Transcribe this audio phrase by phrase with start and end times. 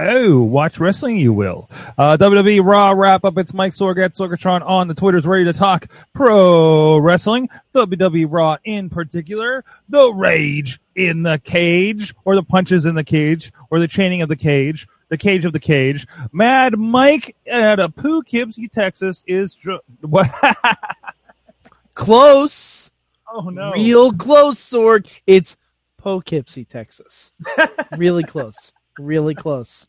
[0.00, 1.68] Oh, watch wrestling, you will.
[1.98, 3.36] Uh, WWE Raw wrap up.
[3.36, 7.48] It's Mike Sorg at Sorgatron on the Twitters, ready to talk pro wrestling.
[7.74, 13.52] WWE Raw in particular, the rage in the cage, or the punches in the cage,
[13.70, 16.06] or the chaining of the cage, the cage of the cage.
[16.32, 20.30] Mad Mike at a Poughkeepsie, Texas is dr- what?
[21.94, 22.92] Close.
[23.32, 23.72] oh no!
[23.72, 25.08] Real close, Sorg.
[25.26, 25.56] It's
[25.96, 27.32] Poughkeepsie, Texas.
[27.96, 28.70] really close.
[28.98, 29.86] Really close.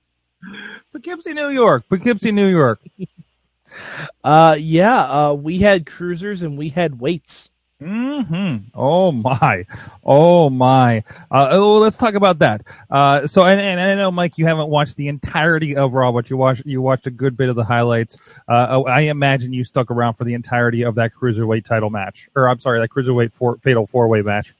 [0.92, 1.88] Poughkeepsie, New York.
[1.90, 2.80] Poughkeepsie, New York.
[4.24, 7.50] Uh, yeah, uh, we had cruisers and we had weights.
[7.82, 8.58] Hmm.
[8.76, 9.66] Oh my.
[10.04, 11.04] Oh my.
[11.32, 12.64] Uh, oh, let's talk about that.
[12.90, 16.30] Uh, so, and, and I know, Mike, you haven't watched the entirety of Raw, but
[16.30, 18.18] you watched you watched a good bit of the highlights.
[18.50, 22.50] Uh, I imagine you stuck around for the entirety of that cruiserweight title match, or
[22.50, 24.54] I'm sorry, that cruiserweight four, fatal four way match.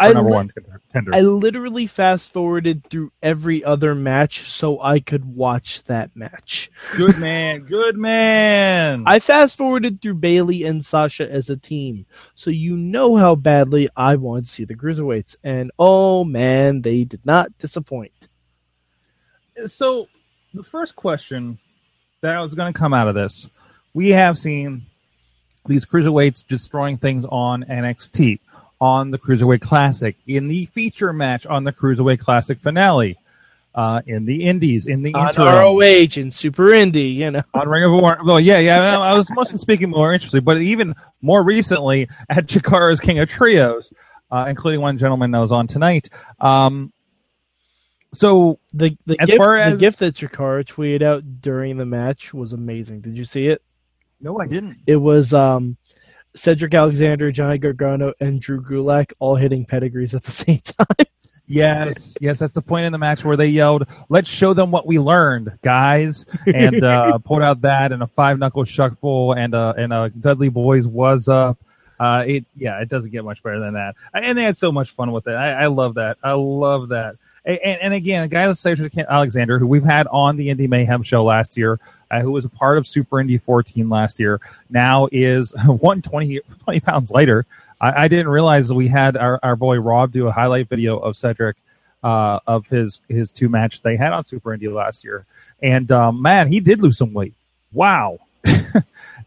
[0.00, 1.14] I, number li- one contender.
[1.14, 6.70] I literally fast forwarded through every other match so I could watch that match.
[6.96, 7.60] good man.
[7.60, 9.04] Good man.
[9.06, 13.88] I fast forwarded through Bayley and Sasha as a team, so you know how badly
[13.96, 15.36] I want to see the cruiserweights.
[15.44, 18.12] And oh man, they did not disappoint.
[19.66, 20.08] so
[20.54, 21.58] the first question
[22.22, 23.48] that was going to come out of this,
[23.94, 24.86] we have seen
[25.66, 28.40] these cruiserweights destroying things on NXT,
[28.80, 33.18] on the Cruiserweight Classic, in the feature match on the Cruiserweight Classic finale,
[33.74, 37.42] uh, in the Indies, in the On interim, ROH and Super Indie, you know.
[37.54, 38.20] on Ring of Honor.
[38.24, 38.98] Well, yeah, yeah.
[38.98, 43.28] I I was mostly speaking more interestingly, but even more recently at Chikara's King of
[43.28, 43.92] Trios,
[44.30, 46.08] uh, including one gentleman that was on tonight.
[46.40, 46.92] Um,
[48.12, 52.34] so The the As gift, far the gift that Chikara tweeted out during the match
[52.34, 53.02] was amazing.
[53.02, 53.62] Did you see it?
[54.20, 54.78] no, I didn't.
[54.86, 55.76] It was um,
[56.34, 61.06] Cedric Alexander, Johnny Gargano, and Drew Gulak all hitting pedigrees at the same time.
[61.46, 64.86] Yes, yes, that's the point in the match where they yelled, "Let's show them what
[64.86, 69.74] we learned, guys!" and uh, pulled out that and a five knuckle shuffle and a
[69.76, 71.58] and a Dudley Boys was up.
[71.98, 73.96] Uh, it yeah, it doesn't get much better than that.
[74.14, 75.34] And they had so much fun with it.
[75.34, 76.18] I, I love that.
[76.22, 77.16] I love that.
[77.44, 81.02] And, and, again, a guy like Cedric Alexander, who we've had on the Indie Mayhem
[81.02, 81.80] show last year,
[82.10, 86.80] uh, who was a part of Super Indie 14 last year, now is 120 20
[86.80, 87.46] pounds lighter.
[87.80, 91.16] I, I didn't realize we had our, our boy Rob do a highlight video of
[91.16, 91.56] Cedric
[92.02, 95.26] uh, of his his two matches they had on Super Indie last year,
[95.62, 97.34] and um, man, he did lose some weight.
[97.72, 98.18] Wow.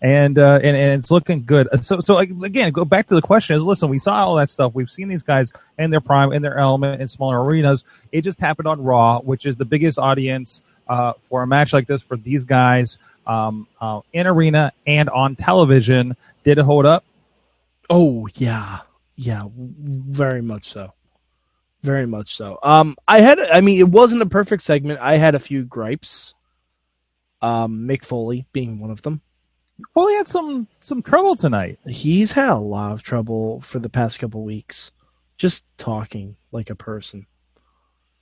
[0.05, 1.69] And, uh, and and it's looking good.
[1.81, 4.73] So so again, go back to the question: Is listen, we saw all that stuff.
[4.75, 7.85] We've seen these guys in their prime, in their element, in smaller arenas.
[8.11, 11.87] It just happened on Raw, which is the biggest audience uh, for a match like
[11.87, 16.17] this for these guys um, uh, in arena and on television.
[16.43, 17.05] Did it hold up?
[17.89, 18.79] Oh yeah,
[19.15, 20.93] yeah, very much so,
[21.81, 22.59] very much so.
[22.63, 24.99] Um, I had, I mean, it wasn't a perfect segment.
[24.99, 26.33] I had a few gripes.
[27.41, 29.21] Um, Mick Foley being one of them.
[29.93, 31.79] Foley had some some trouble tonight.
[31.87, 34.91] He's had a lot of trouble for the past couple weeks,
[35.37, 37.25] just talking like a person.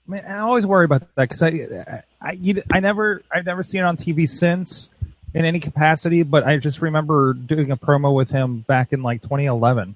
[0.07, 3.63] I mean, I always worry about that because I, I, you, I never, I've never
[3.63, 4.89] seen it on TV since
[5.33, 6.23] in any capacity.
[6.23, 9.95] But I just remember doing a promo with him back in like 2011,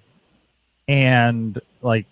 [0.88, 2.06] and like,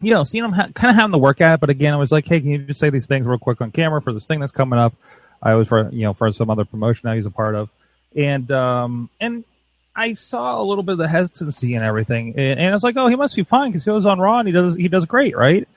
[0.00, 1.60] you know, seeing him ha- kind of having to work at it.
[1.60, 3.70] But again, I was like, hey, can you just say these things real quick on
[3.70, 4.94] camera for this thing that's coming up?
[5.42, 7.68] I was for you know for some other promotion that he's a part of,
[8.16, 9.44] and um and
[9.96, 12.96] I saw a little bit of the hesitancy and everything, and, and I was like,
[12.96, 15.06] oh, he must be fine because he was on Raw and he does he does
[15.06, 15.68] great, right?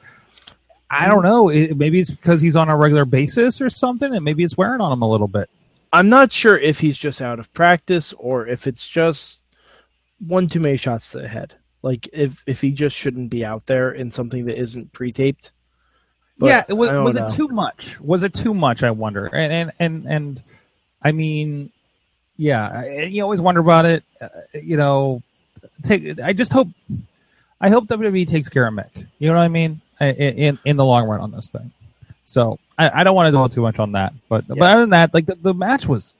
[0.89, 1.49] I don't know.
[1.49, 4.81] It, maybe it's because he's on a regular basis or something, and maybe it's wearing
[4.81, 5.49] on him a little bit.
[5.91, 9.39] I'm not sure if he's just out of practice or if it's just
[10.19, 11.55] one too many shots to the head.
[11.81, 15.51] Like if if he just shouldn't be out there in something that isn't pre-taped.
[16.37, 17.27] But yeah, it was was know.
[17.27, 17.99] it too much?
[17.99, 18.83] Was it too much?
[18.83, 19.25] I wonder.
[19.27, 20.43] And and and, and
[21.01, 21.71] I mean,
[22.37, 24.03] yeah, you always wonder about it.
[24.21, 25.21] Uh, you know,
[25.83, 26.19] take.
[26.19, 26.69] I just hope.
[27.59, 29.07] I hope WWE takes care of Mick.
[29.19, 29.81] You know what I mean?
[29.99, 31.71] I- In in the long run on this thing.
[32.25, 34.89] So I, I don't want to dwell too much on that, but but other than
[34.89, 36.13] that, like the, the match was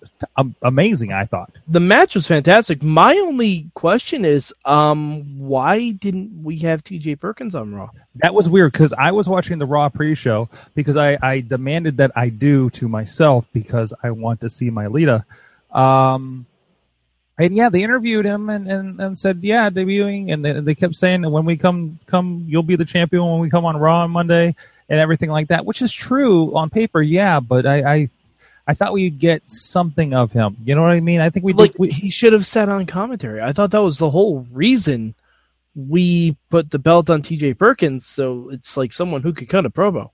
[0.62, 1.12] amazing.
[1.12, 1.52] I thought.
[1.68, 2.81] The match was fantastic.
[2.81, 7.18] My only question is, um, why didn't we have T.J.
[7.18, 7.90] Perkins on Raw?
[8.16, 12.12] That was weird because I was watching the Raw pre-show because I, I demanded that
[12.16, 15.25] I do to myself because I want to see my Lita.
[15.72, 16.46] Um,
[17.38, 20.34] and yeah, they interviewed him and, and, and said, yeah, debuting.
[20.34, 23.40] And they, they kept saying that when we come, come, you'll be the champion when
[23.40, 24.56] we come on Raw on Monday
[24.90, 27.02] and everything like that, which is true on paper.
[27.02, 27.40] Yeah.
[27.40, 28.10] But I, I,
[28.66, 30.58] I thought we'd get something of him.
[30.66, 31.22] You know what I mean?
[31.22, 33.42] I think we Like we, he should have sat on commentary.
[33.42, 35.13] I thought that was the whole reason
[35.75, 37.54] we put the belt on T.J.
[37.54, 40.10] Perkins, so it's like someone who could cut a promo.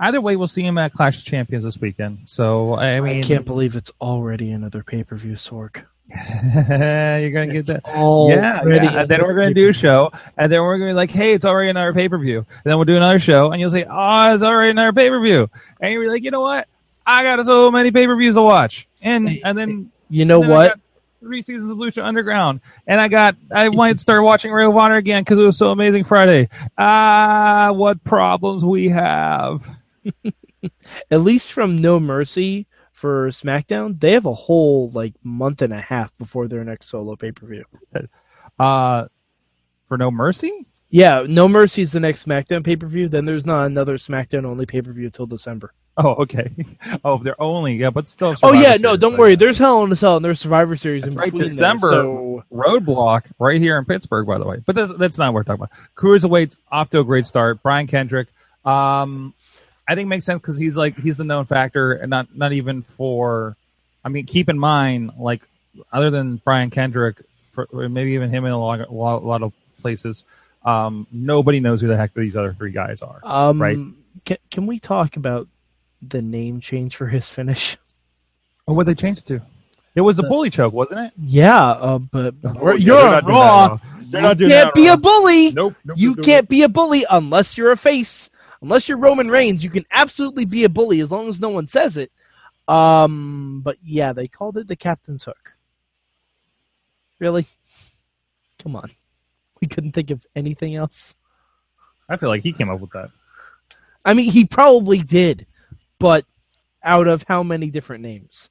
[0.00, 2.20] Either way, we'll see him at Clash of Champions this weekend.
[2.26, 5.84] So, I mean, I can't believe it's already another pay per view, Sorg.
[6.08, 7.82] you're going to get that.
[7.86, 9.00] Yeah, yeah.
[9.00, 11.10] And then we're going to do a show, and then we're going to be like,
[11.10, 13.68] "Hey, it's already another pay per view." And then we'll do another show, and you'll
[13.70, 15.50] say, "Oh, it's already another pay per view,"
[15.80, 16.66] and you'll be like, "You know what?
[17.06, 20.50] I got so many pay per views to watch," and and then You know then
[20.50, 20.80] what?
[21.20, 24.96] Three seasons of Lucha Underground, and I got I might start watching Ring of Honor
[24.96, 26.48] again because it was so amazing Friday.
[26.78, 29.68] Ah, what problems we have.
[31.10, 35.80] At least from No Mercy for SmackDown, they have a whole like month and a
[35.80, 37.64] half before their next solo pay per view.
[38.58, 39.06] Uh,
[39.86, 40.66] for No Mercy.
[40.90, 43.08] Yeah, No Mercy is the next SmackDown pay per view.
[43.08, 45.72] Then there's not another SmackDown only pay per view till December.
[46.00, 46.52] Oh, okay.
[47.04, 48.28] Oh, they're only yeah, but still.
[48.28, 49.34] Oh Survivor yeah, no, don't worry.
[49.34, 51.40] There's Hell in a Cell and there's Survivor Series That's in right, between.
[51.40, 54.62] there, December so roadblock right here in Pittsburgh, by the way.
[54.64, 55.72] But that's that's not what we're talking about.
[55.96, 57.64] Cruiserweight's off to a great start.
[57.64, 58.28] Brian Kendrick,
[58.64, 59.34] um,
[59.88, 62.82] I think makes sense because he's like he's the known factor, and not not even
[62.82, 63.56] for.
[64.04, 65.42] I mean, keep in mind, like
[65.92, 67.20] other than Brian Kendrick,
[67.72, 69.52] maybe even him in a lot, a lot, of
[69.82, 70.24] places,
[70.64, 73.20] um, nobody knows who the heck these other three guys are.
[73.24, 73.76] um, right.
[74.24, 75.48] Can, can we talk about
[76.00, 77.76] the name change for his finish?
[78.66, 79.42] Oh, what they changed it to?
[79.94, 81.12] It was the bully choke, wasn't it?
[81.20, 83.64] Yeah, uh, but Oh, you're not Raw.
[83.64, 83.80] at all.
[84.10, 85.52] They're You can't be at a bully.
[85.52, 85.74] Nope.
[85.84, 88.30] nope You nope, nope, can't be a bully unless you're a face.
[88.60, 91.68] Unless you're Roman Reigns, you can absolutely be a bully as long as no one
[91.68, 92.10] says it.
[92.66, 95.54] Um, but yeah, they called it the captain's hook.
[97.18, 97.46] Really?
[98.62, 98.90] Come on.
[99.60, 101.14] We couldn't think of anything else.
[102.08, 103.10] I feel like he came up with that.
[104.04, 105.46] I mean, he probably did,
[105.98, 106.24] but
[106.82, 108.50] out of how many different names?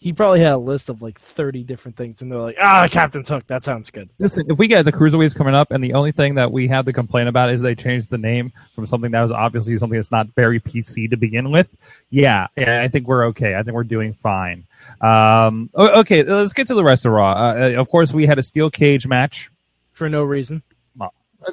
[0.00, 3.28] He probably had a list of like 30 different things, and they're like, ah, Captain's
[3.28, 4.08] Hook, that sounds good.
[4.18, 6.86] Listen, if we get the cruiserweights coming up, and the only thing that we have
[6.86, 10.10] to complain about is they changed the name from something that was obviously something that's
[10.10, 11.68] not very PC to begin with,
[12.08, 13.54] yeah, yeah I think we're okay.
[13.54, 14.64] I think we're doing fine.
[15.02, 17.32] Um, okay, let's get to the rest of Raw.
[17.32, 19.50] Uh, of course, we had a steel cage match.
[19.92, 20.62] For no reason.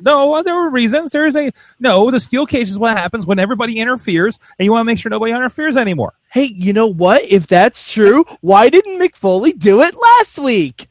[0.01, 1.11] No, uh, there were reasons.
[1.11, 2.11] There is a no.
[2.11, 5.09] The steel cage is what happens when everybody interferes, and you want to make sure
[5.09, 6.13] nobody interferes anymore.
[6.29, 7.23] Hey, you know what?
[7.23, 10.89] If that's true, why didn't Mick Foley do it last week?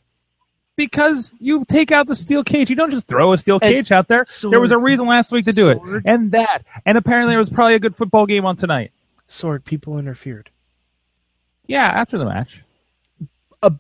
[0.77, 2.69] because you take out the steel cage.
[2.69, 4.27] You don't just throw a steel And cage out there.
[4.29, 7.39] Sword- there was a reason last week to do it, and that, and apparently there
[7.39, 8.93] was probably a good football game on tonight.
[9.27, 10.51] Sword, people interfered.
[11.67, 12.63] Yeah, after the match.
[13.63, 13.71] I,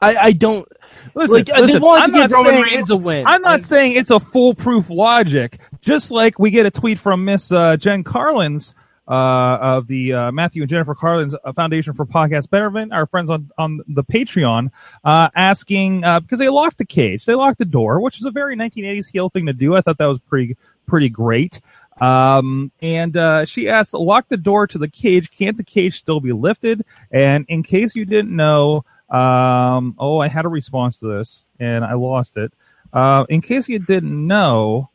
[0.00, 0.68] I don't
[1.14, 1.46] Listen, like.
[1.46, 3.26] they wanted I'm to give not Roman saying Reigns it's- a win.
[3.26, 5.60] I'm not And- saying it's a foolproof logic.
[5.80, 8.72] Just like we get a tweet from Miss uh, Jen Carlins
[9.08, 9.12] uh,
[9.60, 13.50] of the uh, Matthew and Jennifer Carlins uh, Foundation for Podcast Betterment, our friends on
[13.58, 14.70] on the Patreon,
[15.04, 18.30] uh, asking uh, because they locked the cage, they locked the door, which is a
[18.30, 19.74] very 1980s heel thing to do.
[19.74, 20.56] I thought that was pretty
[20.86, 21.60] pretty great.
[22.00, 25.30] Um, and uh, she asked, lock the door to the cage.
[25.30, 26.84] Can't the cage still be lifted?
[27.10, 31.84] And in case you didn't know, um, oh, I had a response to this and
[31.84, 32.52] I lost it.
[32.92, 34.90] Uh, in case you didn't know,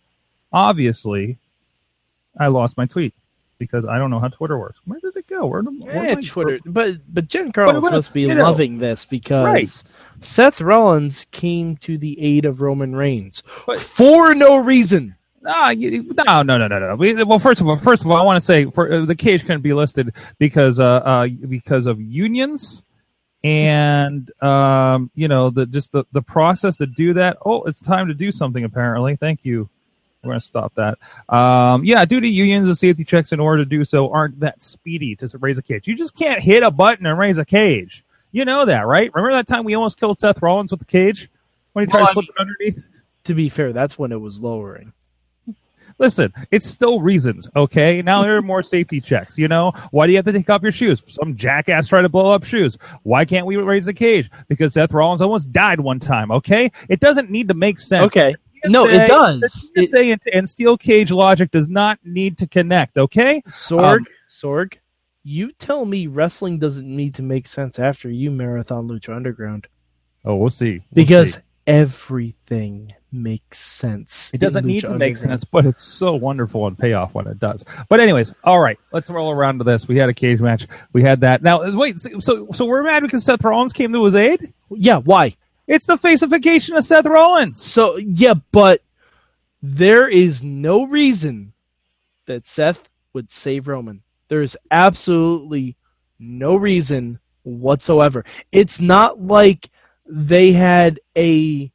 [0.51, 1.37] obviously,
[2.39, 3.13] I lost my tweet
[3.59, 4.79] because I don't know how Twitter works.
[4.85, 5.45] Where did it go?
[5.45, 9.05] Where did where my- Twitter, but but Jen Carlin must be you know, loving this
[9.05, 9.83] because right.
[10.21, 15.15] Seth Rollins came to the aid of Roman Reigns But- for no reason.
[15.45, 16.95] Ah, no, no, no, no, no.
[16.95, 19.15] We, well, first of all, first of all, I want to say for uh, the
[19.15, 22.81] cage couldn't be listed because uh, uh because of unions
[23.43, 27.37] and um you know the just the the process to do that.
[27.45, 28.63] Oh, it's time to do something.
[28.63, 29.69] Apparently, thank you.
[30.23, 30.97] We're gonna stop that.
[31.29, 34.61] Um, yeah, due to unions and safety checks in order to do so aren't that
[34.63, 35.87] speedy to raise a cage.
[35.87, 38.03] You just can't hit a button and raise a cage.
[38.31, 39.13] You know that, right?
[39.13, 41.29] Remember that time we almost killed Seth Rollins with the cage
[41.73, 42.83] when he tried Well, to I slip it underneath?
[43.25, 44.93] To be fair, that's when it was lowering.
[45.99, 48.01] Listen, it's still reasons, okay?
[48.01, 49.71] Now there are more safety checks, you know?
[49.91, 51.01] Why do you have to take off your shoes?
[51.13, 52.77] Some jackass tried to blow up shoes.
[53.03, 54.29] Why can't we raise the cage?
[54.47, 56.71] Because Seth Rollins almost died one time, okay?
[56.87, 58.05] It doesn't need to make sense.
[58.07, 58.35] Okay,
[58.65, 59.71] No, it does.
[59.75, 62.97] The It- TSA and, and steel cage logic does not need to connect.
[62.97, 63.41] Okay.
[63.49, 64.73] Sorg, Um, Sorg,
[65.23, 69.67] you tell me wrestling doesn't need to make sense after you marathon Lucha Underground
[70.23, 70.73] Oh, we'll see.
[70.73, 71.39] We'll because see.
[71.65, 74.31] everything makes sense.
[74.33, 77.63] it doesn't need to make sense, but it's so wonderful and payoff when it does.
[77.89, 79.87] But anyways, all right, let's roll around to this.
[79.87, 80.67] We had a cage match.
[80.93, 81.41] We had that.
[81.41, 84.53] Now wait, so so, so we're mad because Seth Rollins came to his aid.
[84.69, 85.35] Yeah, why?
[85.67, 87.61] It's the facification of Seth Rollins.
[87.61, 88.81] So yeah, but
[89.61, 91.53] there is no reason
[92.25, 94.03] that Seth would save Roman.
[94.27, 95.77] There is absolutely
[96.19, 98.25] no reason whatsoever.
[98.51, 99.69] It's not like
[100.05, 101.71] they had a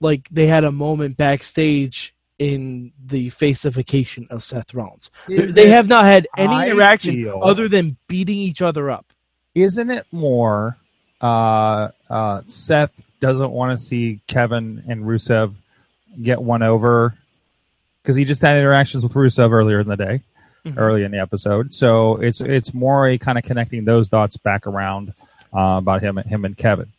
[0.00, 5.10] like they had a moment backstage in the facification of Seth Rollins.
[5.28, 9.06] Is they have not had any I interaction feel- other than beating each other up.
[9.54, 10.76] Isn't it more?
[11.20, 15.52] Uh, uh, Seth doesn't want to see Kevin and Rusev
[16.22, 17.14] get one over
[18.02, 20.20] because he just had interactions with Rusev earlier in the day,
[20.64, 20.74] Mhm.
[20.78, 21.74] early in the episode.
[21.74, 25.12] So it's it's more a kind of connecting those dots back around
[25.52, 26.92] uh, about him him and Kevin.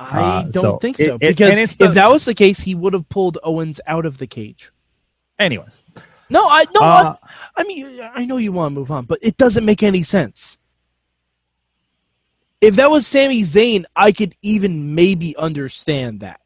[0.00, 2.60] I Uh, don't so think so it- because it's the- if that was the case,
[2.60, 4.70] he would have pulled Owens out of the cage.
[5.38, 5.82] Anyways,
[6.30, 6.80] No, I no.
[6.80, 7.16] Uh,
[7.56, 10.02] I, I mean, I know you want to move on, but it doesn't make any
[10.02, 10.56] sense.
[12.60, 16.40] If that was Sami Zayn, I could even maybe understand that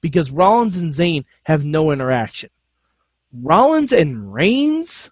[0.00, 2.50] because Rollins and Zayn have no interaction.
[3.32, 5.10] Rollins and Reigns,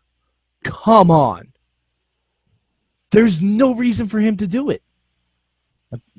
[0.64, 1.52] come on.
[3.10, 4.82] There's no reason for him to do it.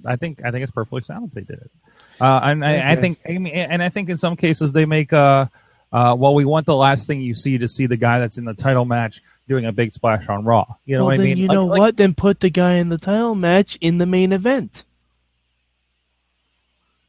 [0.08, 1.72] I think I think it's perfectly sound if they did it.
[2.20, 5.14] Uh, and I, I think, I mean, and I think in some cases they make.
[5.14, 5.48] Uh,
[5.94, 8.44] uh, well, we want the last thing you see to see the guy that's in
[8.46, 10.66] the title match doing a big splash on Raw.
[10.86, 11.38] You know well, what I mean?
[11.38, 11.98] you Like- know like- what?
[11.98, 14.84] Then put the guy in the title match in the main event.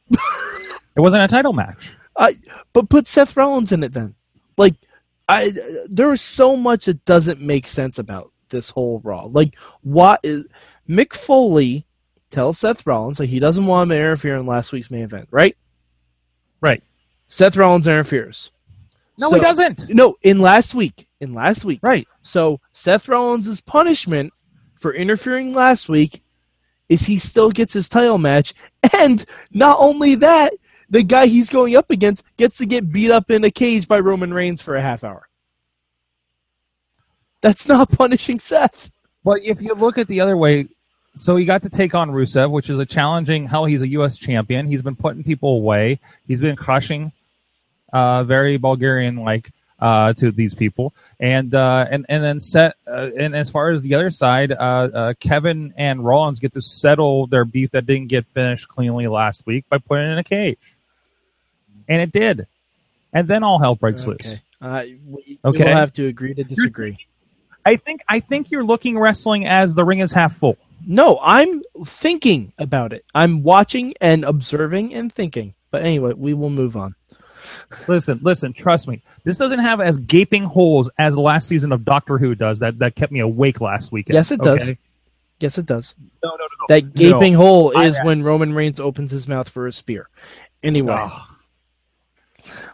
[0.95, 1.95] It wasn't a title match.
[2.17, 2.35] I
[2.73, 4.15] but put Seth Rollins in it then.
[4.57, 4.75] Like
[5.29, 5.51] I
[5.89, 9.23] there is so much that doesn't make sense about this whole Raw.
[9.25, 10.43] Like what is
[10.89, 11.85] Mick Foley
[12.29, 15.27] tells Seth Rollins that he doesn't want him to interfere in last week's main event,
[15.31, 15.55] right?
[16.61, 16.83] Right.
[17.27, 18.51] Seth Rollins interferes.
[19.17, 19.89] No, So- he doesn't.
[19.89, 21.07] No, in last week.
[21.19, 21.79] In last week.
[21.81, 22.07] Right.
[22.23, 24.31] So Seth Rollins' punishment
[24.79, 26.21] for interfering last week
[26.87, 28.53] is he still gets his title match,
[28.93, 30.53] and not only that,
[30.89, 33.99] the guy he's going up against gets to get beat up in a cage by
[33.99, 35.27] Roman Reigns for a half hour.
[37.41, 38.89] That's not punishing Seth.
[39.23, 40.67] But if you look at the other way,
[41.15, 43.47] so he got to take on Rusev, which is a challenging.
[43.47, 44.17] Hell, he's a U.S.
[44.17, 44.67] champion.
[44.67, 45.99] He's been putting people away.
[46.27, 47.11] He's been crushing,
[47.91, 50.93] uh, very Bulgarian-like uh, to these people.
[51.19, 52.75] And uh, and and then set.
[52.87, 56.61] Uh, and as far as the other side, uh, uh, Kevin and Rollins get to
[56.61, 60.23] settle their beef that didn't get finished cleanly last week by putting it in a
[60.23, 60.75] cage,
[61.89, 62.47] and it did.
[63.11, 64.19] And then all hell breaks loose.
[64.21, 64.39] Okay.
[64.61, 65.63] Uh, we, Okay.
[65.65, 66.97] We'll have to agree to disagree.
[67.65, 70.57] I think I think you're looking wrestling as the ring is half full.
[70.85, 73.05] No, I'm thinking about it.
[73.13, 75.53] I'm watching and observing and thinking.
[75.71, 76.95] But anyway, we will move on.
[77.87, 79.01] Listen, listen, trust me.
[79.23, 82.59] This doesn't have as gaping holes as the last season of Doctor Who does.
[82.59, 84.15] That that kept me awake last weekend.
[84.15, 84.61] Yes, it does.
[84.61, 84.77] okay?
[85.39, 85.93] Yes, it does.
[86.21, 86.65] No, no, no, no.
[86.67, 87.39] That gaping No.
[87.39, 90.09] hole I- is when Roman Reigns opens his mouth for a spear.
[90.63, 91.28] Anyway, Ugh.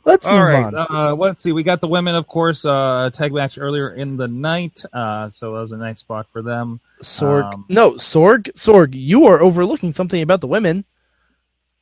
[0.05, 0.73] Let's move All right.
[0.73, 0.75] on.
[0.75, 1.51] Uh, let's see.
[1.51, 4.83] We got the women, of course, uh, tag match earlier in the night.
[4.93, 6.79] Uh, so that was a nice spot for them.
[7.01, 10.85] Sorg, um, no, Sorg, Sorg, you are overlooking something about the women.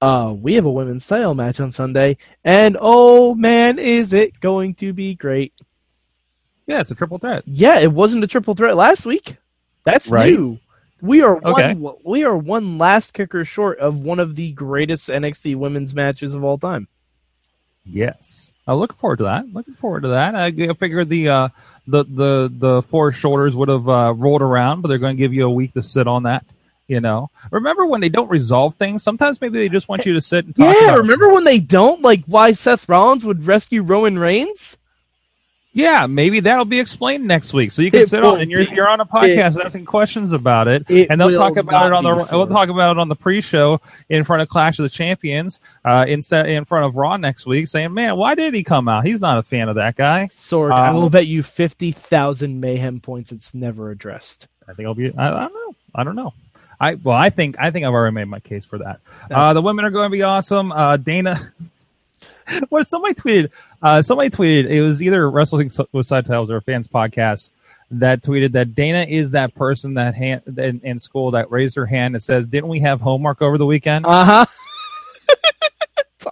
[0.02, 4.76] Uh, we have a women's title match on Sunday, and oh man, is it going
[4.76, 5.54] to be great!
[6.68, 7.44] Yeah, it's a triple threat.
[7.46, 9.38] Yeah, it wasn't a triple threat last week.
[9.86, 10.32] That's Right.
[10.34, 10.60] new.
[11.02, 11.74] We are Okay.
[11.74, 11.96] one.
[12.06, 16.44] We are one last kicker short of one of the greatest NXT women's matches of
[16.44, 16.88] all time.
[17.86, 18.52] Yes.
[18.68, 19.52] I'm looking forward to that.
[19.54, 20.36] Looking forward to that.
[20.36, 21.50] I figured the uh,
[21.88, 25.34] the the the four shoulders would have uh, rolled around, but they're going to give
[25.34, 26.46] you a week to sit on that.
[26.88, 29.04] You know, remember when they don't resolve things?
[29.04, 30.76] Sometimes maybe they just want you to sit and talk.
[30.76, 31.02] Yeah, about it.
[31.02, 34.78] remember when they don't like why Seth Rollins would rescue Roman Reigns?
[35.76, 38.64] Yeah, maybe that'll be explained next week, so you can It sit on and you're
[38.66, 38.76] be.
[38.76, 42.04] you're on a podcast asking questions about it, It and they'll talk about it on
[42.04, 45.60] the we'll talk about it on the pre-show in front of Clash of the Champions,
[45.84, 49.04] uh, instead in front of Raw next week, saying, "Man, why did he come out?
[49.06, 52.60] He's not a fan of that guy." Sorg, I Um, will bet you fifty thousand
[52.62, 53.32] mayhem points.
[53.32, 54.48] It's never addressed.
[54.68, 55.12] I think I'll be.
[55.18, 55.76] I, I don't know.
[55.96, 56.34] I don't know.
[56.80, 59.00] I well, I think I think I've already made my case for that.
[59.32, 60.72] Uh, the women are going to be awesome.
[60.72, 61.52] Uh, Dana,
[62.70, 63.52] what somebody tweeted?
[63.82, 67.52] Uh, somebody tweeted it was either Wrestling with Subtitles or a fans podcast
[67.92, 71.86] that tweeted that Dana is that person that hand, in, in school that raised her
[71.86, 74.46] hand and says, "Didn't we have homework over the weekend?" Uh huh.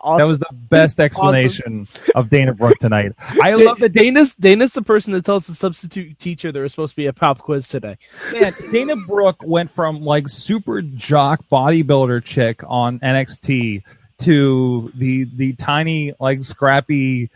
[0.02, 0.20] awesome.
[0.20, 3.14] That was the best explanation of Dana Brooke tonight.
[3.20, 6.92] I love that Dana's Dana's the person that tells the substitute teacher there was supposed
[6.92, 7.98] to be a pop quiz today.
[8.34, 13.84] Man, Dana Brooke went from like super jock bodybuilder chick on NXT
[14.22, 17.30] to the the tiny like scrappy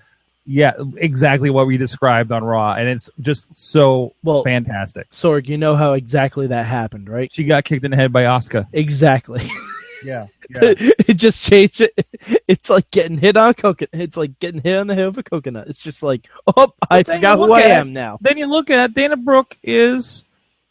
[0.45, 5.09] yeah exactly what we described on Raw and it's just so Well- fantastic.
[5.11, 7.31] Sorg, you know how exactly that happened, right?
[7.33, 8.67] She got kicked in the head by Asuka.
[8.73, 9.41] Exactly.
[10.03, 10.27] Yeah.
[10.51, 12.05] it just changed it.
[12.47, 13.89] It's like getting hit on coconut.
[13.93, 15.67] It's like getting hit on the head of a coconut.
[15.67, 18.19] It's just like, oh, I forgot who I at- am now.
[18.21, 20.23] Then you look at Dana Brooke is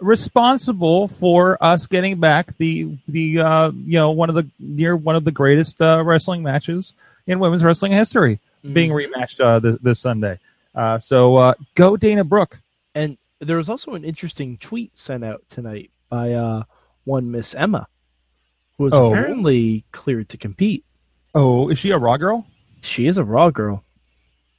[0.04, 5.16] responsible for us getting back the the uh, you know one of the near one
[5.16, 6.94] of the greatest uh, wrestling matches
[7.26, 8.38] in women's wrestling history
[8.72, 10.38] being rematched uh, this, this Sunday.
[10.74, 12.60] Uh, so uh, go Dana Brooke.
[12.94, 16.62] And there was also an interesting tweet sent out tonight by uh,
[17.04, 17.86] one Miss Emma,
[18.78, 19.10] who was Oh.
[19.12, 20.84] apparently cleared to compete.
[21.34, 22.46] Oh, is she a Raw girl?
[22.82, 23.82] She is a Raw girl.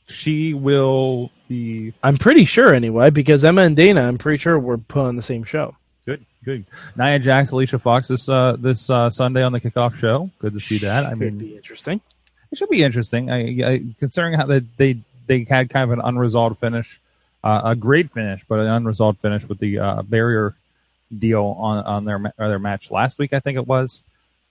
[0.07, 4.77] She will be I'm pretty sure, anyway, because Emma and Dana, I'm pretty sure, were
[4.77, 5.75] put on the same show.
[6.05, 6.25] good.
[6.43, 6.65] Good.
[6.95, 10.29] Nia Jax, Alicia Fox this uh, this uh, Sunday on the kickoff show.
[10.39, 11.05] Good to see that.
[11.05, 12.01] I Could mean, be interesting.
[12.51, 13.31] it should be interesting.
[13.31, 17.01] I, I, considering how they, they they had kind of an unresolved finish,
[17.43, 20.55] uh, a great finish, but an unresolved finish with the uh, barrier
[21.17, 23.33] deal on on their ma- their match last week.
[23.33, 24.03] I think it was.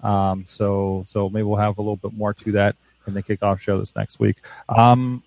[0.02, 2.74] Um, so so maybe we'll have a little bit more to that
[3.06, 4.36] in the kickoff show this next week.
[4.68, 5.22] Um,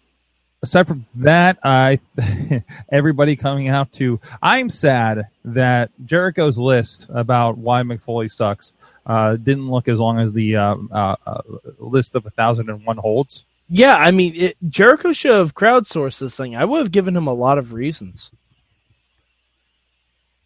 [0.61, 1.99] aside from that, I
[2.91, 4.19] everybody coming out to.
[4.41, 8.73] I'm sad that Jericho's list about why Mick Foley sucks
[9.05, 11.41] uh, didn't look as long as the uh, uh, uh,
[11.79, 13.45] list of a thousand and one holds.
[13.69, 16.55] Yeah, I mean, it, Jericho should have crowdsourced this thing.
[16.55, 18.31] I would have given him a lot of reasons.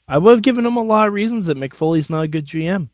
[0.07, 2.45] I would have given him a lot of reasons that Mick Foley's not a good
[2.45, 2.89] GM.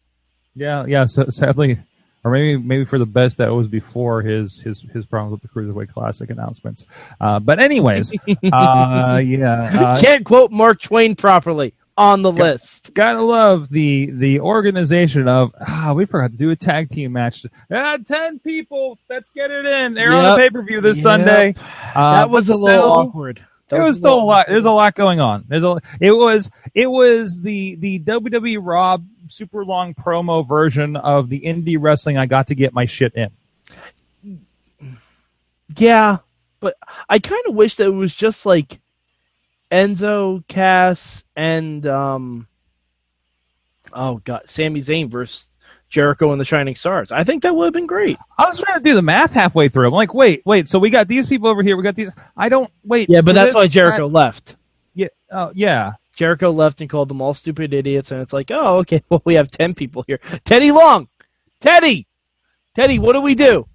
[0.53, 1.05] Yeah, yeah.
[1.05, 1.79] So, sadly,
[2.27, 5.47] or maybe maybe for the best that was before his his his problems with the
[5.47, 6.85] Cruiserweight Classic announcements.
[7.21, 8.13] Uh, but anyways,
[8.53, 12.93] uh, yeah, uh, Can't quote Mark Twain properly on the list.
[12.93, 17.45] gotta love the the organization of ah, we forgot to do a tag team match.
[17.71, 19.93] Ah, ten people, let's get it in.
[19.93, 20.31] They're on Yep.
[20.35, 21.03] the pay per view this Yep.
[21.03, 21.55] Sunday.
[21.95, 23.45] Uh, that was but a little still- awkward.
[23.69, 24.45] That It was a still a lot.
[24.47, 25.43] There's a lot going on.
[25.49, 25.81] There's a.
[25.99, 26.49] It was.
[26.73, 28.99] It was the the WWE Raw
[29.29, 32.17] super long promo version of the indie wrestling.
[32.17, 33.29] I got to get my shit in.
[35.75, 36.19] Yeah,
[36.59, 36.75] but
[37.09, 38.79] I kind of wish that it was just like
[39.71, 42.47] Enzo, Cass, and um,
[43.93, 45.47] oh god, Sami Zayn versus
[45.89, 47.11] Jericho and the Shining Stars.
[47.11, 48.17] I think that would have been great.
[48.37, 49.87] I was trying to do the math halfway through.
[49.87, 50.67] I'm like, wait, wait.
[50.67, 51.77] So we got these people over here.
[51.77, 52.11] We got these.
[52.35, 53.09] I don't wait.
[53.09, 54.55] Yeah, but so that's why Jericho left.
[54.93, 55.07] Yeah.
[55.31, 55.93] Oh, yeah.
[56.17, 59.35] Jericho left and called them all stupid idiots, and it's like, oh, okay, well, we
[59.35, 60.19] have ten people here.
[60.43, 61.07] Teddy Long,
[61.61, 62.07] Teddy,
[62.75, 63.67] Teddy, what do we do?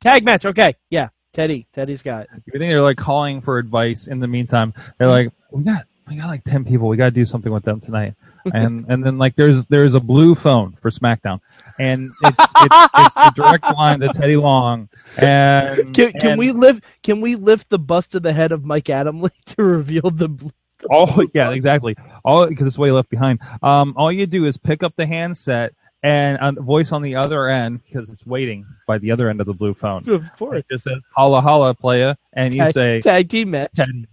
[0.00, 2.28] Tag match, okay, yeah, Teddy, Teddy's got it.
[2.46, 4.72] You think they're like calling for advice in the meantime?
[4.98, 6.88] They're like, we got we got like ten people.
[6.88, 8.14] We got to do something with them tonight.
[8.52, 11.40] And and then like there's there's a blue phone for SmackDown,
[11.78, 14.88] and it's it's, it's a direct line to Teddy Long.
[15.16, 16.82] And Can, can and- we lift?
[17.04, 20.28] Can we lift the bust to the head of Mike Adamle to reveal the?
[20.28, 20.48] bl-
[20.90, 21.96] Oh yeah, exactly.
[22.24, 23.40] All because it's way left behind.
[23.62, 27.48] Um, all you do is pick up the handset and a voice on the other
[27.48, 30.08] end because it's waiting by the other end of the blue phone.
[30.08, 33.70] Of course, It just says "Holla holla, playa," and you say, tag team match.
[33.74, 34.06] Teddy,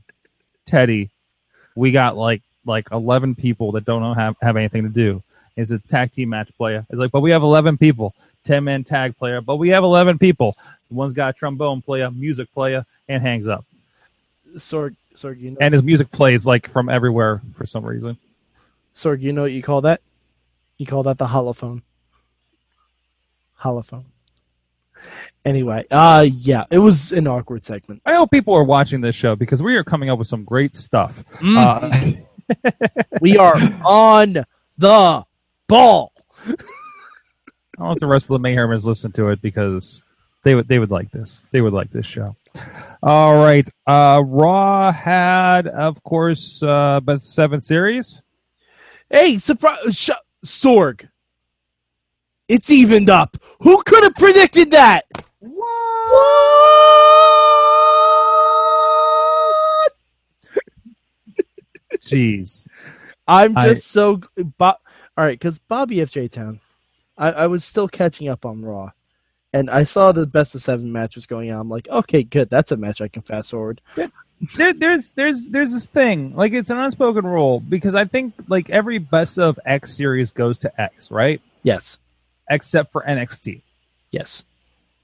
[0.66, 1.10] Teddy,
[1.76, 5.24] we got like like eleven people that don't know have have anything to do.
[5.58, 6.86] It's a tag team match player.
[6.90, 10.20] It's like, but we have eleven people, ten man tag player, but we have eleven
[10.20, 10.56] people.
[10.92, 13.66] One's got a trombone player, music player, and hangs up.
[14.58, 18.18] Sorg, Sorg, you know, And his music plays like from everywhere for some reason.
[18.96, 20.02] Sorg, you know what you call that?
[20.78, 21.82] You call that the holophone.
[23.60, 24.06] Holophone.
[25.46, 28.02] Anyway, uh, yeah, it was an awkward segment.
[28.06, 30.76] I hope people are watching this show because we are coming up with some great
[30.76, 31.24] stuff.
[31.44, 32.12] Uh,
[33.22, 34.44] We are on
[34.78, 35.24] the
[35.68, 36.14] ball.
[36.48, 36.56] I
[37.78, 40.02] don't know if the rest of the Mayhemers listen to it because
[40.44, 41.46] they would they would like this.
[41.52, 42.36] They would like this show.
[43.02, 43.68] All right.
[43.88, 48.22] Uh, Raw had, of course, uh, best seven series.
[49.10, 50.10] Hey, surprise, sh-
[50.46, 51.08] Sorg.
[52.48, 53.38] It's evened up.
[53.62, 55.06] Who could have predicted that?
[55.40, 55.60] What?
[62.06, 62.68] Jeez.
[63.28, 64.18] I'm I- just so
[64.58, 64.78] Bo- all
[65.18, 66.60] right because Bobby FJ Town.
[67.18, 68.92] I, I was still catching up on Raw,
[69.54, 71.60] and I saw the best of seven matches going on.
[71.62, 72.50] I'm like, okay, good.
[72.50, 73.82] That's a match I can fast forward.
[74.56, 78.70] There, there's there's there's this thing like it's an unspoken rule because I think like
[78.70, 81.42] every best of X series goes to X, right?
[81.64, 81.98] Yes,
[82.50, 83.62] Except for NXT.
[84.12, 84.44] yes.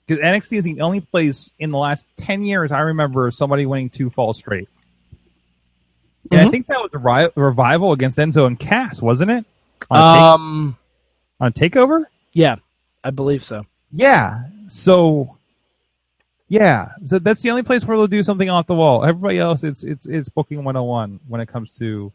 [0.07, 3.89] Because NXT is the only place in the last ten years I remember somebody winning
[3.89, 4.69] two falls straight.
[6.31, 6.51] And I Mhm.
[6.51, 9.45] think that was a ri- revival against Enzo and Cass, wasn't it?
[9.91, 10.77] On, take- Um,
[11.39, 12.05] on Takeover.
[12.33, 12.55] yeah,
[13.03, 13.65] I believe so.
[13.95, 14.43] Yeah.
[14.67, 15.37] So,
[16.49, 16.89] yeah.
[17.03, 19.05] So that's the only place where they'll do something off the wall.
[19.05, 22.11] Everybody else, it's it's it's booking 101 when it comes to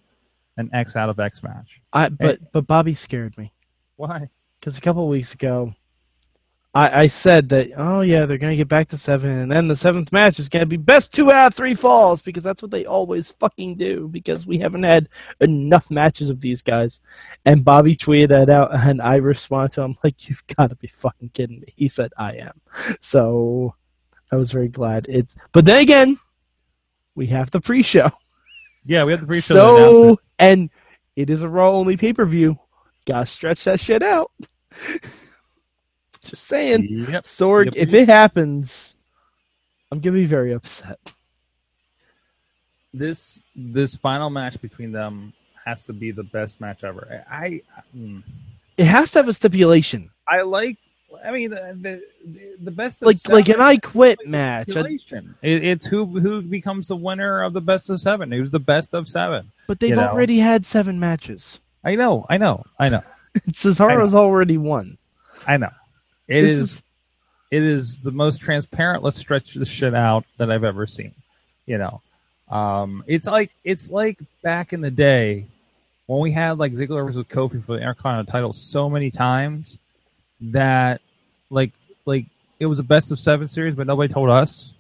[0.59, 1.81] an X out of X match.
[1.93, 3.51] I but but Bobby scared me
[3.97, 4.29] Why?
[4.59, 5.75] because a couple of weeks ago,
[6.75, 9.77] I I said that oh yeah they're gonna get back to seven and then the
[9.77, 12.87] seventh match is gonna be best two out of three falls because that's what they
[12.87, 15.09] always fucking do because we haven't had
[15.41, 17.01] enough matches of these guys,
[17.45, 20.89] and Bobby tweeted that out and I responded to him like you've got to be
[20.89, 21.73] fucking kidding me.
[21.75, 22.61] He said I am,
[23.01, 23.75] so
[24.31, 25.35] I was very glad it's.
[25.53, 26.19] But then again,
[27.15, 28.13] we have the pre-show.
[28.85, 29.55] Yeah, we have the pre-show.
[29.55, 30.71] So and
[31.17, 32.59] it is a Raw only pay per view.
[33.07, 34.31] Gotta stretch that shit out.
[36.25, 37.25] Just saying, Yep.
[37.25, 37.65] Sorg.
[37.67, 37.75] Yep.
[37.77, 38.95] If it happens,
[39.91, 40.99] I'm gonna be very upset.
[42.93, 45.33] this this final match between them
[45.65, 47.25] has to be the best match ever.
[47.31, 48.23] I I, mm.
[48.77, 50.77] It has to have a stipulation, I like.
[51.25, 51.77] I mean, the
[52.25, 54.71] the, the best of like like an I quit match.
[54.71, 55.35] Stipulation.
[55.43, 58.31] It, it's who who becomes the winner of the best of seven.
[58.31, 59.51] Who's the best of seven?
[59.67, 60.09] but they've you know.
[60.09, 61.59] already had seven matches.
[61.85, 63.03] I know, I know, I know,
[63.51, 64.99] Cesaro's already won.
[65.47, 65.71] I know.
[66.31, 66.83] It is, is-
[67.51, 69.03] it is the most transparent.
[69.03, 71.13] Let's stretch this shit out that I've ever seen.
[71.67, 72.01] You know,
[72.49, 75.47] um, it's like it's like back in the day
[76.07, 79.79] when we had like Ziggler versus Kofi for the Intercontinental title so many times
[80.41, 81.01] that
[81.51, 81.73] like
[82.07, 82.27] like
[82.59, 84.73] it was a best of seven series, but nobody told us.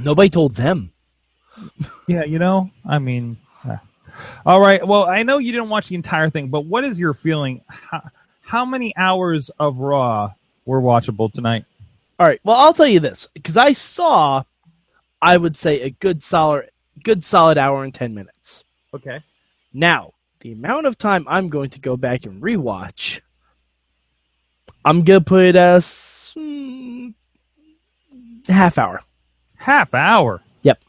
[0.00, 0.92] Nobody told them.
[2.06, 3.36] Yeah, you know, I mean,
[4.46, 4.86] all right.
[4.86, 7.62] Well, I know you didn't watch the entire thing, but what is your feeling?
[7.68, 8.10] How,
[8.50, 10.32] how many hours of Raw
[10.64, 11.64] were watchable tonight?
[12.18, 12.40] All right.
[12.42, 14.42] Well, I'll tell you this because I saw,
[15.22, 16.68] I would say a good solid,
[17.04, 18.64] good solid hour and ten minutes.
[18.92, 19.20] Okay.
[19.72, 23.20] Now, the amount of time I'm going to go back and rewatch,
[24.84, 27.14] I'm gonna put it as mm,
[28.48, 29.00] half hour.
[29.58, 30.42] Half hour.
[30.62, 30.80] Yep.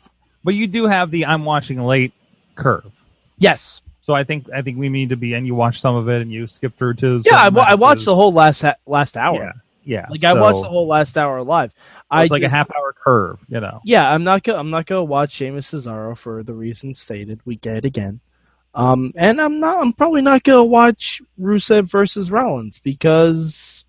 [0.44, 2.14] But you do have the I'm watching late
[2.56, 2.92] curve.
[3.38, 3.82] Yes.
[4.02, 6.22] So I think I think we need to be and you watch some of it
[6.22, 9.36] and you skip through to Yeah, I, I watched the whole last ha- last hour.
[9.44, 9.52] Yeah.
[9.84, 10.06] Yeah.
[10.10, 11.74] Like I watched the whole last hour live.
[12.10, 13.80] I It's like a half hour curve, you know.
[13.84, 17.40] Yeah, I'm not go- I'm not gonna watch Sheamus Cesaro for the reasons stated.
[17.46, 18.20] We get it again.
[18.74, 19.82] Um, and I'm not.
[19.82, 23.86] I'm probably not gonna watch Rusev versus Rollins because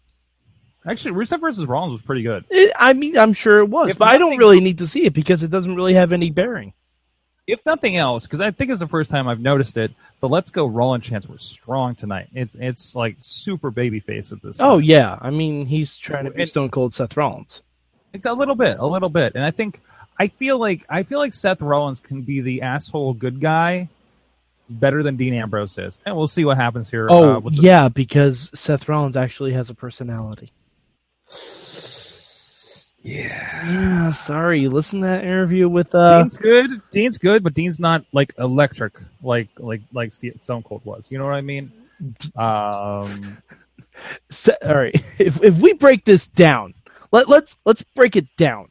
[0.84, 2.44] Actually, Rusev versus Rollins was pretty good.
[2.50, 4.88] it, I mean I'm sure it was, If but I don't nothing- really need to
[4.88, 6.72] see it because it doesn't really have any bearing.
[7.46, 10.50] If nothing else, because I think it's the first time I've noticed it, the Let's
[10.50, 12.28] Go Rollins chants were strong tonight.
[12.32, 14.60] It's it's like super babyface at this.
[14.60, 14.82] Oh time.
[14.84, 17.62] yeah, I mean he's trying to be Stone Cold Seth Rollins.
[18.24, 19.80] A little bit, a little bit, and I think
[20.18, 23.88] I feel like I feel like Seth Rollins can be the asshole good guy
[24.70, 27.08] better than Dean Ambrose is, and we'll see what happens here.
[27.10, 30.52] Oh uh, with the- yeah, because Seth Rollins actually has a personality.
[33.02, 33.70] Yeah.
[33.70, 34.12] Yeah.
[34.12, 36.22] Sorry, listen to that interview with uh.
[36.22, 36.82] Dean's good.
[36.92, 41.10] Dean's good, but Dean's not like electric, like like like Ste- Stone Cold was.
[41.10, 41.72] You know what I mean?
[42.36, 43.38] Um,
[44.30, 46.74] Se- all right if if we break this down
[47.12, 48.68] let, let's let's break it down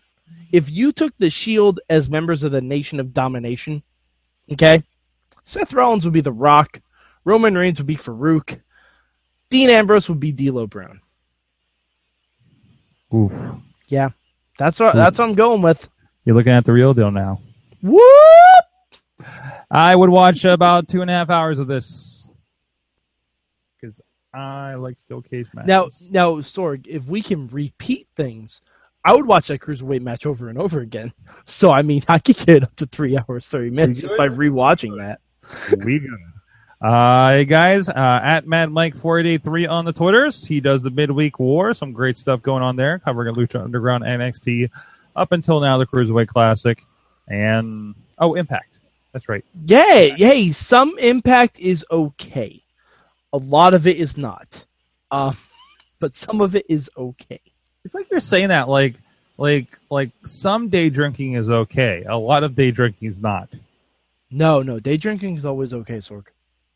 [0.52, 3.84] if you took the shield as members of the nation of domination
[4.52, 4.84] okay
[5.46, 6.82] seth rollins would be the rock
[7.24, 8.60] roman reigns would be Faarooq
[9.50, 11.00] dean ambrose would be D'Lo brown
[13.14, 13.32] oof.
[13.88, 14.10] yeah
[14.58, 15.90] that's what that's what i'm going with
[16.26, 17.40] You're looking at the real deal now.
[17.82, 18.02] whoop
[19.70, 22.30] I would watch about two and a half hours of this
[23.80, 24.02] because
[24.34, 26.08] I like steel cage matches.
[26.12, 28.62] now now sorg if we can repeat things
[29.04, 31.12] I would watch that cruiserweight match over and over again.
[31.46, 34.96] So I mean, I could get up to three hours, thirty minutes just by rewatching
[34.98, 35.22] that.
[35.84, 36.10] we good.
[36.82, 40.44] Uh, hey guys, uh, at Mad Mike four eight eight three on the Twitters.
[40.44, 41.76] He does the midweek war.
[41.76, 44.72] Some great stuff going on there, covering Lucha Underground, NXT,
[45.16, 46.84] up until now the Cruiserweight Classic,
[47.28, 48.74] and oh Impact.
[49.12, 49.46] That's right.
[49.68, 50.16] Yay!
[50.18, 52.64] Hey, some impact is okay.
[53.32, 54.66] A lot of it is not.
[55.12, 55.38] Um,
[56.00, 57.42] but some of it is okay.
[57.86, 58.96] It's like you're saying that like
[59.38, 62.06] like like some day drinking is okay.
[62.10, 63.50] A lot of day drinking is not.
[64.32, 66.24] No, no, day drinking is always okay, Sorg.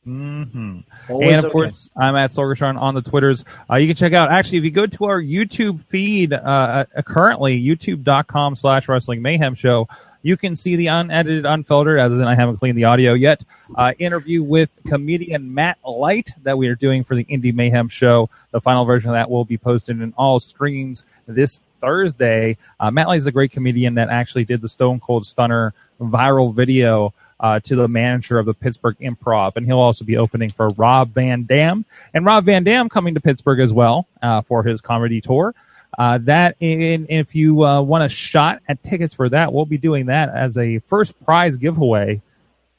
[0.06, 1.50] Hmm and of okay.
[1.52, 3.44] course, I'm at Sorgatron on the Twitters.
[3.70, 7.02] Uh, you can check out, actually, if you go to our YouTube feed, uh, uh,
[7.02, 9.88] currently, youtube.com slash wrestling mayhem show,
[10.26, 13.44] You can see the unedited, unfiltered, as in I haven't cleaned the audio yet,
[13.76, 18.32] uh, interview with comedian Matt Light that we are doing for the Indie Mayhem show.
[18.50, 22.58] The final version of that will be posted in all streams this Thursday.
[22.80, 26.52] Uh, Matt Light is a great comedian that actually did the Stone Cold Stunner viral
[26.52, 30.70] video uh, to the manager of the Pittsburgh Improv, and he'll also be opening for
[30.70, 31.86] Rob Van Dam.
[32.14, 35.54] And Rob Van Dam coming to Pittsburgh as well uh, for his comedy tour.
[35.98, 39.78] Uh, that in, if you uh, want a shot at tickets for that, we'll be
[39.78, 42.22] doing that as a first prize giveaway,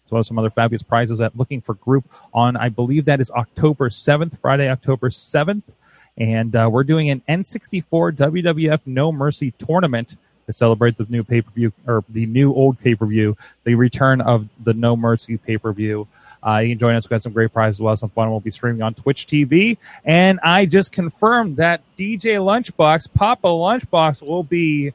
[0.04, 1.20] as well as some other fabulous prizes.
[1.20, 5.74] At looking for group on, I believe that is October seventh, Friday, October seventh,
[6.18, 10.16] and uh, we're doing an N64 WWF No Mercy tournament
[10.46, 13.74] to celebrate the new pay per view or the new old pay per view, the
[13.74, 16.08] return of the No Mercy pay per view.
[16.46, 17.04] Uh, you can join us.
[17.04, 17.96] We've got some great prizes as well.
[17.96, 18.30] Some fun.
[18.30, 19.78] We'll be streaming on Twitch TV.
[20.04, 24.92] And I just confirmed that DJ Lunchbox, Papa Lunchbox, will be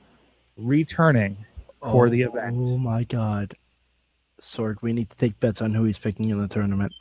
[0.58, 1.38] returning
[1.82, 2.56] for the event.
[2.58, 3.56] Oh my god.
[4.42, 6.94] Sorg, we need to take bets on who he's picking in the tournament.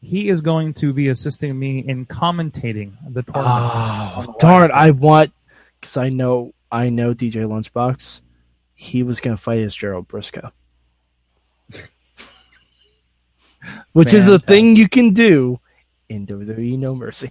[0.00, 4.26] He is going to be assisting me in commentating the tournament.
[4.26, 4.70] the Oh, darn!
[4.72, 5.32] I want
[5.80, 8.20] because I know I know DJ Lunchbox.
[8.74, 10.50] He was going to fight as Gerald Brisco,
[13.92, 15.60] which is a thing you can do
[16.08, 17.30] in WWE No Mercy.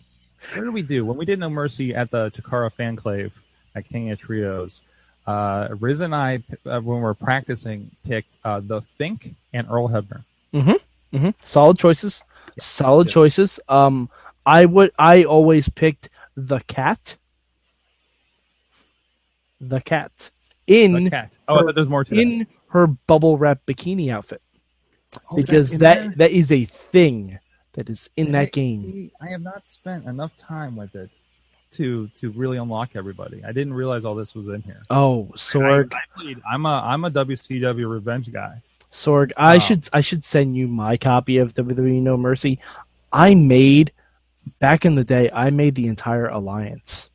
[0.53, 3.33] What did we do when we did No Mercy at the Chikara Fan Clave
[3.75, 4.81] at King of Trios?
[5.27, 9.89] Uh, Riz and I, uh, when we were practicing, picked uh, the Think and Earl
[9.89, 10.23] Hebner.
[10.53, 11.29] Mm hmm mm-hmm.
[11.41, 12.23] Solid choices.
[12.61, 13.13] Solid Yeah.
[13.13, 13.59] choices.
[13.67, 14.09] Um,
[14.45, 14.91] I would.
[14.97, 17.17] I always picked the Kat.
[19.69, 20.31] The Kat
[20.67, 21.31] in The Kat.
[21.47, 22.21] Oh, I thought there's more to that.
[22.21, 24.41] in her bubble wrap bikini outfit
[25.29, 26.29] Oh, because that's that there?
[26.29, 27.37] that is a thing
[27.73, 28.81] that is in I- that game.
[28.81, 31.09] see, I have not spent enough time with it
[31.73, 33.43] to to really unlock everybody.
[33.43, 34.81] I didn't realize all this was in here.
[34.89, 38.61] Oh, Sorg, I, I played, I'm a I'm a WCW Revenge guy.
[38.91, 39.59] Sorg, I oh.
[39.59, 42.59] should I should send you my copy of WWE No Mercy.
[43.11, 43.91] I made
[44.59, 45.29] back in the day.
[45.31, 47.09] I made the entire alliance.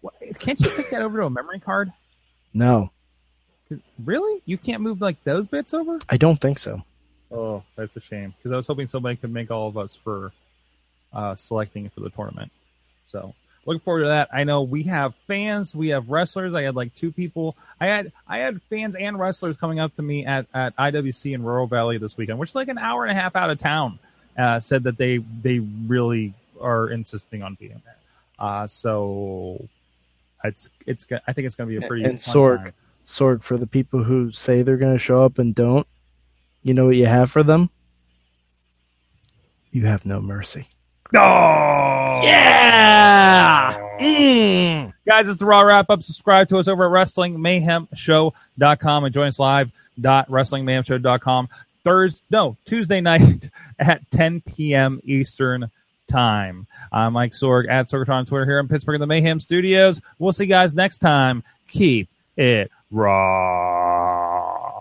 [0.00, 1.92] What, can't you take that over to a memory card?
[2.52, 2.90] No,
[4.04, 4.42] Really?
[4.46, 6.00] You can't move like those bits over?
[6.08, 6.82] I don't think so.
[7.30, 10.32] Oh, that's a shame because I was hoping somebody could make all of us for
[11.12, 12.50] uh, selecting for the tournament.
[13.04, 13.34] So
[13.66, 14.28] looking forward to that.
[14.32, 16.54] I know we have fans, we have wrestlers.
[16.54, 17.56] I had like two people.
[17.80, 21.44] I had I had fans and wrestlers coming up to me at, at IWC in
[21.44, 23.98] Rural Valley this weekend, which is like an hour and a half out of town.
[24.36, 27.96] Uh, said that they they really are insisting on being there.
[28.38, 29.68] Uh, so
[30.44, 32.72] it's it's I think it's going to be a pretty and fun Sorg, time.
[33.06, 35.86] Sorg for the people who say they're going to show up and don't.
[36.62, 37.70] You know what you have for them?
[39.72, 40.68] You have no mercy.
[41.14, 43.78] Oh Yeah.
[44.00, 44.92] Mm.
[45.06, 46.02] Guys, it's the Raw Wrap Up.
[46.02, 51.48] Subscribe to us over at WrestlingMayhemShow.com and join us live dot WrestlingMayhemShow.com
[51.84, 53.48] Thursday, no, Tuesday night
[53.78, 55.00] at 10 p.m.
[55.04, 55.70] Eastern
[56.10, 56.66] Time.
[56.92, 60.00] I'm Mike Sorg at Sorgatron on Twitter here in Pittsburgh in the Mayhem Studios.
[60.18, 61.44] We'll see you guys next time.
[61.68, 64.80] Keep it raw.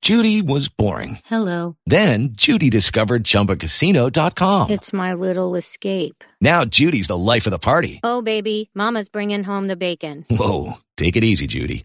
[0.00, 1.18] Judy was boring.
[1.26, 1.76] Hello.
[1.84, 4.70] Then Judy discovered ChumbaCasino.com.
[4.70, 6.24] It's my little escape.
[6.40, 8.00] Now Judy's the life of the party.
[8.02, 10.24] Oh, baby, Mama's bringing home the bacon.
[10.30, 11.84] Whoa, take it easy, Judy.